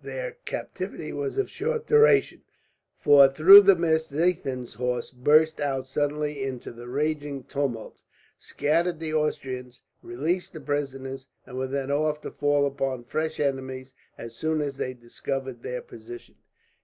[0.00, 2.42] Their captivity was of short duration,
[3.00, 8.00] for through the mist Ziethen's horse burst out suddenly into the raging tumult,
[8.38, 13.92] scattered the Austrians, released the prisoners, and were then off to fall upon fresh enemies,
[14.16, 16.36] as soon as they discovered their position.